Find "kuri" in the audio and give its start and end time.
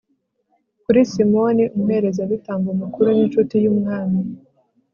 0.83-0.99